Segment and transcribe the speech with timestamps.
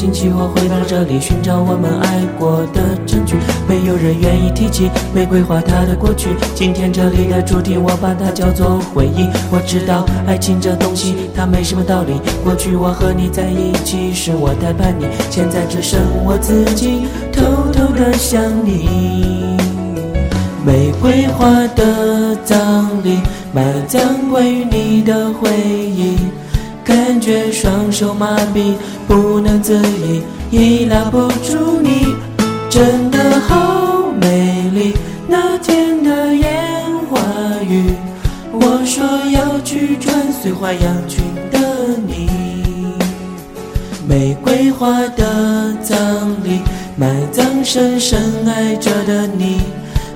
[0.00, 3.36] 星期，我回到这里寻找我们爱过的证据。
[3.68, 6.30] 没有人愿意提起玫瑰花它的过去。
[6.54, 9.28] 今天这里的主题，我把它叫做回忆。
[9.52, 12.14] 我知道爱情这东西，它没什么道理。
[12.42, 19.58] 过去我和你在一起是，我太叛逆，现在只剩我自己，偷偷的想你。
[20.64, 23.18] 玫瑰花的葬礼，
[23.52, 26.16] 埋葬关于你的回忆。
[26.90, 28.74] 感觉双手麻痹，
[29.06, 32.16] 不能自已，已拉不住你，
[32.68, 34.92] 真的好美丽。
[35.28, 37.20] 那天的烟花
[37.62, 37.94] 雨，
[38.52, 41.60] 我说要去穿碎花洋裙的
[42.08, 42.28] 你。
[44.08, 45.96] 玫瑰花的葬
[46.42, 46.60] 礼，
[46.96, 49.60] 埋葬深深爱着的你，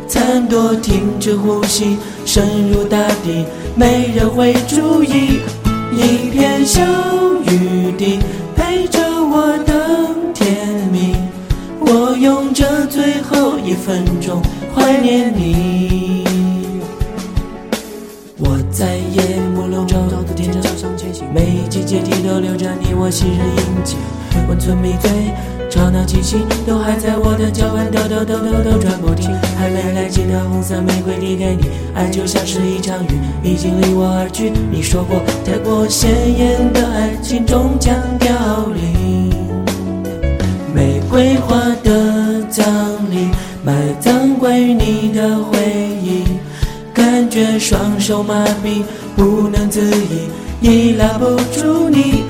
[0.09, 1.97] 残朵停止呼吸，
[2.27, 3.47] 深入大地，
[3.77, 5.39] 没人会注意。
[5.97, 6.83] 一片小
[7.47, 8.19] 雨滴
[8.57, 11.15] 陪着我等天明，
[11.81, 14.43] 我用这最后一分钟
[14.75, 16.25] 怀念你。
[18.39, 23.97] 我在夜幕笼罩的天桥上前行，每一阶梯都留着你我昔日印记，
[24.49, 25.11] 温存迷醉。
[25.71, 29.14] 吵闹气息都还在我的脚腕，抖抖抖抖抖转不。
[30.41, 33.09] 红色玫瑰递给你，爱就像是一场雨，
[33.43, 34.53] 已经离我而去。
[34.71, 39.33] 你说过，太过鲜艳的爱情终将凋零。
[40.75, 42.67] 玫瑰花的葬
[43.11, 43.29] 礼，
[43.65, 45.59] 埋葬关于你的回
[46.03, 46.25] 忆，
[46.93, 48.83] 感觉双手麻痹，
[49.17, 50.29] 不能自已，
[50.61, 52.25] 已拉不住你，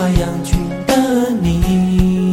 [0.00, 2.32] 花羊群的你。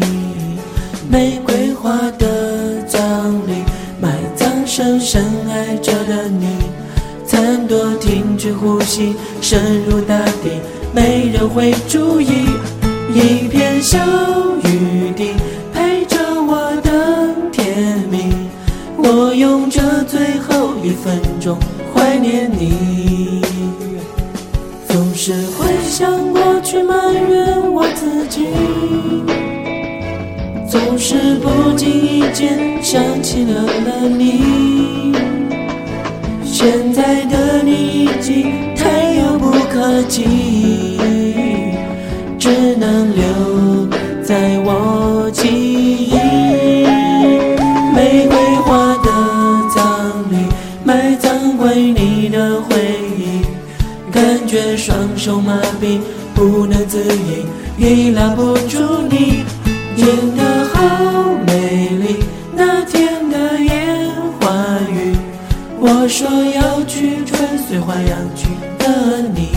[1.11, 3.01] 玫瑰花的葬
[3.45, 3.61] 礼，
[4.00, 6.47] 埋葬深深爱着的你。
[7.25, 10.61] 残朵停止呼吸，深入大地，
[10.94, 12.47] 没人会注意。
[13.13, 13.97] 一片小
[14.63, 15.33] 雨滴
[15.73, 18.33] 陪着我等天明，
[18.95, 21.57] 我用这最后一分钟。
[30.97, 35.13] 总是不经意间想起了你。
[36.43, 40.97] 现在的你已经太遥不可及，
[42.39, 43.87] 只能留
[44.23, 46.15] 在我记忆。
[47.95, 49.11] 玫瑰花的
[49.75, 50.47] 葬礼，
[50.83, 52.75] 埋葬关于你的回
[53.15, 53.45] 忆，
[54.11, 55.99] 感觉双手麻痹，
[56.33, 57.45] 不能自已，
[57.77, 59.43] 已拉不住你，
[59.97, 60.05] 真
[60.37, 60.43] 的
[60.73, 62.17] 好美丽。
[62.55, 65.15] 那天的烟花雨，
[65.79, 69.49] 我说要去穿碎花洋裙的你。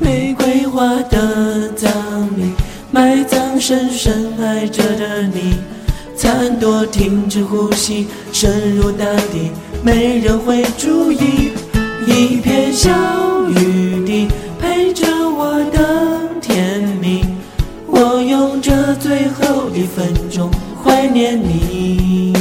[0.00, 1.92] 玫瑰花的葬
[2.38, 2.54] 礼，
[2.90, 5.56] 埋葬深深爱着的你。
[6.16, 9.50] 残朵停止呼吸，深入大地，
[9.82, 11.52] 没人会注意。
[12.06, 12.90] 一片小
[13.50, 13.83] 雨
[18.66, 20.50] 这最后一分钟
[20.82, 22.32] 怀念你。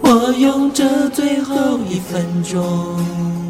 [0.00, 3.47] 我用这最后一分钟。